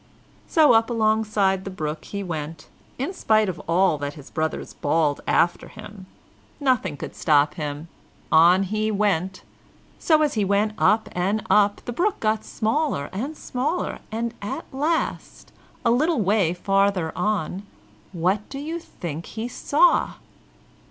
[0.47, 2.67] So up alongside the brook he went,
[2.97, 6.07] in spite of all that his brothers bawled after him.
[6.59, 7.87] Nothing could stop him.
[8.31, 9.43] On he went.
[9.99, 14.65] So, as he went up and up, the brook got smaller and smaller, and at
[14.73, 15.51] last,
[15.85, 17.61] a little way farther on,
[18.11, 20.13] what do you think he saw?